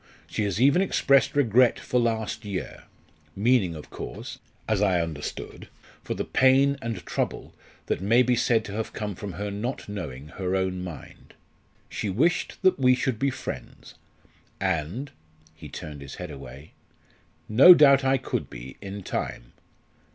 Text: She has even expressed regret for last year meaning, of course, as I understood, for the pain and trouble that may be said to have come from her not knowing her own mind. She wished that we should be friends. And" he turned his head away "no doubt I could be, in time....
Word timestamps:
She 0.25 0.45
has 0.45 0.59
even 0.59 0.81
expressed 0.81 1.35
regret 1.35 1.79
for 1.79 1.99
last 1.99 2.43
year 2.43 2.85
meaning, 3.35 3.75
of 3.75 3.91
course, 3.91 4.39
as 4.67 4.81
I 4.81 4.99
understood, 4.99 5.69
for 6.03 6.15
the 6.15 6.25
pain 6.25 6.75
and 6.81 7.05
trouble 7.05 7.53
that 7.85 8.01
may 8.01 8.23
be 8.23 8.35
said 8.35 8.65
to 8.65 8.71
have 8.71 8.93
come 8.93 9.13
from 9.13 9.33
her 9.33 9.51
not 9.51 9.87
knowing 9.87 10.29
her 10.29 10.55
own 10.55 10.83
mind. 10.83 11.35
She 11.87 12.09
wished 12.09 12.57
that 12.63 12.79
we 12.79 12.95
should 12.95 13.19
be 13.19 13.29
friends. 13.29 13.93
And" 14.59 15.11
he 15.53 15.69
turned 15.69 16.01
his 16.01 16.15
head 16.15 16.31
away 16.31 16.71
"no 17.47 17.75
doubt 17.75 18.03
I 18.03 18.17
could 18.17 18.49
be, 18.49 18.77
in 18.81 19.03
time.... 19.03 19.53